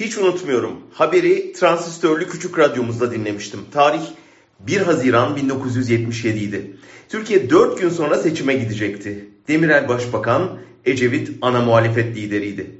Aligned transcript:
Hiç 0.00 0.18
unutmuyorum. 0.18 0.72
Haberi 0.92 1.52
transistörlü 1.52 2.28
küçük 2.28 2.58
radyomuzda 2.58 3.12
dinlemiştim. 3.12 3.60
Tarih 3.72 4.02
1 4.60 4.80
Haziran 4.80 5.36
1977 5.36 6.38
idi. 6.38 6.76
Türkiye 7.08 7.50
4 7.50 7.80
gün 7.80 7.88
sonra 7.88 8.18
seçime 8.18 8.54
gidecekti. 8.54 9.28
Demirel 9.48 9.88
Başbakan, 9.88 10.58
Ecevit 10.84 11.30
ana 11.42 11.60
muhalefet 11.60 12.16
lideriydi. 12.16 12.70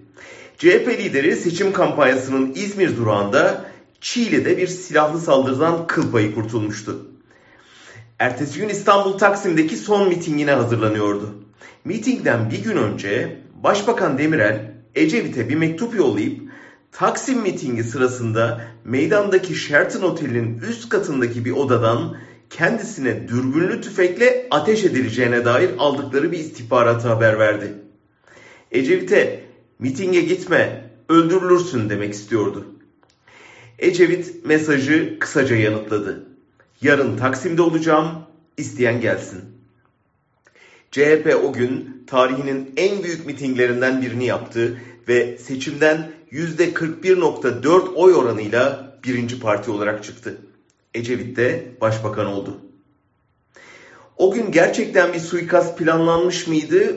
CHP 0.59 0.89
lideri 0.89 1.37
seçim 1.37 1.73
kampanyasının 1.73 2.53
İzmir 2.55 2.97
durağında 2.97 3.67
Çiğli'de 4.01 4.57
bir 4.59 4.67
silahlı 4.67 5.21
saldırıdan 5.21 5.87
kıl 5.87 6.13
payı 6.13 6.35
kurtulmuştu. 6.35 7.07
Ertesi 8.19 8.59
gün 8.59 8.69
İstanbul 8.69 9.19
Taksim'deki 9.19 9.77
son 9.77 10.09
mitingine 10.09 10.53
hazırlanıyordu. 10.53 11.35
Mitingden 11.85 12.51
bir 12.51 12.63
gün 12.65 12.77
önce 12.77 13.41
Başbakan 13.63 14.19
Demirel 14.19 14.73
Ecevit'e 14.95 15.49
bir 15.49 15.55
mektup 15.55 15.95
yollayıp 15.95 16.50
Taksim 16.93 17.41
mitingi 17.41 17.85
sırasında 17.85 18.61
meydandaki 18.85 19.55
Sheraton 19.55 20.03
Otel'in 20.03 20.59
üst 20.59 20.89
katındaki 20.89 21.45
bir 21.45 21.51
odadan 21.51 22.17
kendisine 22.51 23.29
dürbünlü 23.29 23.81
tüfekle 23.81 24.47
ateş 24.51 24.85
edileceğine 24.85 25.45
dair 25.45 25.71
aldıkları 25.79 26.33
bir 26.33 26.39
istihbaratı 26.39 27.09
haber 27.09 27.39
verdi. 27.39 27.75
Ecevit'e 28.71 29.45
mitinge 29.79 30.21
gitme 30.21 30.91
öldürülürsün 31.09 31.91
demek 31.91 32.15
istiyordu. 32.15 32.67
Ecevit 33.79 34.45
mesajı 34.45 35.19
kısaca 35.19 35.57
yanıtladı. 35.57 36.27
Yarın 36.83 37.17
Taksim'de 37.17 37.63
olacağım, 37.63 38.09
isteyen 38.57 39.01
gelsin. 39.01 39.41
CHP 40.91 41.37
o 41.45 41.53
gün 41.53 42.05
tarihinin 42.07 42.73
en 42.77 43.03
büyük 43.03 43.27
mitinglerinden 43.27 44.03
birini 44.03 44.27
yaptı 44.27 44.81
ve 45.09 45.39
seçimden 45.39 46.11
%41.4 46.33 47.95
oy 47.95 48.15
oranıyla 48.15 48.95
birinci 49.05 49.41
parti 49.41 49.71
olarak 49.71 50.05
çıktı. 50.05 50.39
Ecevit 50.95 51.37
de 51.37 51.75
başbakan 51.81 52.27
oldu. 52.27 52.61
O 54.17 54.31
gün 54.31 54.53
gerçekten 54.53 55.13
bir 55.13 55.19
suikast 55.19 55.79
planlanmış 55.79 56.47
mıydı? 56.47 56.97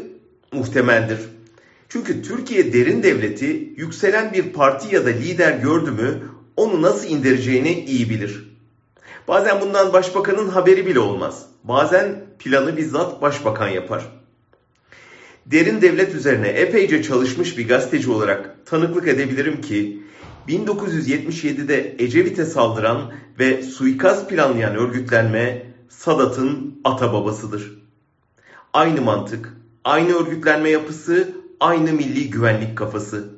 Muhtemeldir. 0.52 1.20
Çünkü 1.90 2.22
Türkiye 2.22 2.74
derin 2.74 3.04
devleti 3.04 3.74
yükselen 3.78 4.34
bir 4.34 4.54
parti 4.54 4.96
ya 4.96 5.06
da 5.06 5.10
lider 5.10 5.52
gördü 5.58 5.92
mü 5.92 6.30
onu 6.58 6.82
nasıl 6.82 7.08
indireceğini 7.08 7.86
iyi 7.86 8.10
bilir. 8.10 8.54
Bazen 9.28 9.62
bundan 9.62 9.94
başbakanın 9.94 10.50
haberi 10.50 10.86
bile 10.86 11.00
olmaz. 11.00 11.46
Bazen 11.64 12.26
planı 12.40 12.78
bizzat 12.78 13.22
başbakan 13.22 13.68
yapar. 13.68 14.23
Derin 15.46 15.82
devlet 15.82 16.16
üzerine 16.16 16.48
epeyce 16.48 17.04
çalışmış 17.04 17.58
bir 17.58 17.68
gazeteci 17.68 18.12
olarak 18.12 18.66
tanıklık 18.66 19.08
edebilirim 19.08 19.62
ki 19.62 20.04
1977'de 20.48 21.96
Ecevit'e 22.00 22.46
saldıran 22.46 23.14
ve 23.40 23.64
suikast 23.64 24.30
planlayan 24.30 24.76
örgütlenme 24.76 25.66
Sadat'ın 25.90 26.82
ata 26.84 27.14
babasıdır. 27.14 27.84
Aynı 28.74 29.02
mantık, 29.02 29.54
aynı 29.84 30.14
örgütlenme 30.14 30.70
yapısı, 30.70 31.34
aynı 31.60 31.94
milli 31.94 32.30
güvenlik 32.30 32.78
kafası. 32.78 33.30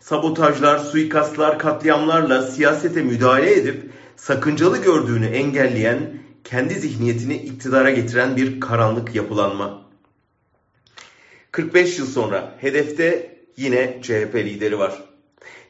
Sabotajlar, 0.00 0.78
suikastlar, 0.78 1.58
katliamlarla 1.58 2.42
siyasete 2.42 3.02
müdahale 3.02 3.52
edip 3.52 3.90
sakıncalı 4.16 4.82
gördüğünü 4.82 5.26
engelleyen, 5.26 5.98
kendi 6.44 6.74
zihniyetini 6.74 7.36
iktidara 7.36 7.90
getiren 7.90 8.36
bir 8.36 8.60
karanlık 8.60 9.14
yapılanma. 9.14 9.85
45 11.56 11.98
yıl 11.98 12.06
sonra 12.06 12.54
hedefte 12.60 13.36
yine 13.56 13.98
CHP 14.02 14.34
lideri 14.34 14.78
var. 14.78 15.02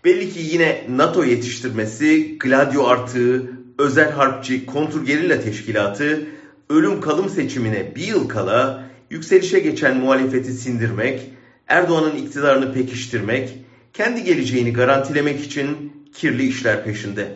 Belli 0.05 0.31
ki 0.31 0.41
yine 0.41 0.84
NATO 0.89 1.25
yetiştirmesi, 1.25 2.39
Gladio 2.39 2.87
artığı, 2.87 3.51
özel 3.79 4.11
harpçi 4.11 4.67
kontrgerilla 4.67 5.41
teşkilatı, 5.41 6.27
ölüm 6.70 7.01
kalım 7.01 7.29
seçimine 7.29 7.97
bir 7.97 8.07
yıl 8.07 8.29
kala 8.29 8.85
yükselişe 9.11 9.58
geçen 9.58 9.97
muhalefeti 9.97 10.52
sindirmek, 10.52 11.20
Erdoğan'ın 11.69 12.17
iktidarını 12.17 12.73
pekiştirmek, 12.73 13.58
kendi 13.92 14.24
geleceğini 14.24 14.73
garantilemek 14.73 15.41
için 15.41 15.92
kirli 16.14 16.48
işler 16.48 16.85
peşinde. 16.85 17.29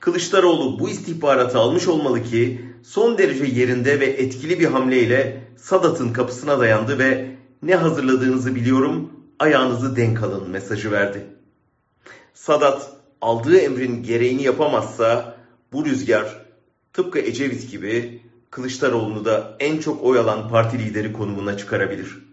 Kılıçdaroğlu 0.00 0.78
bu 0.78 0.88
istihbaratı 0.88 1.58
almış 1.58 1.88
olmalı 1.88 2.24
ki 2.24 2.60
son 2.82 3.18
derece 3.18 3.44
yerinde 3.44 4.00
ve 4.00 4.06
etkili 4.06 4.60
bir 4.60 4.66
hamleyle 4.66 5.42
Sadat'ın 5.56 6.12
kapısına 6.12 6.60
dayandı 6.60 6.98
ve 6.98 7.31
ne 7.62 7.74
hazırladığınızı 7.74 8.54
biliyorum 8.54 9.12
ayağınızı 9.38 9.96
denk 9.96 10.22
alın 10.22 10.50
mesajı 10.50 10.92
verdi. 10.92 11.26
Sadat 12.34 12.90
aldığı 13.20 13.58
emrin 13.58 14.02
gereğini 14.02 14.42
yapamazsa 14.42 15.36
bu 15.72 15.84
rüzgar 15.84 16.46
tıpkı 16.92 17.18
Ecevit 17.18 17.70
gibi 17.70 18.22
Kılıçdaroğlu'nu 18.50 19.24
da 19.24 19.56
en 19.60 19.78
çok 19.78 20.04
oy 20.04 20.18
alan 20.18 20.48
parti 20.48 20.78
lideri 20.78 21.12
konumuna 21.12 21.56
çıkarabilir. 21.56 22.31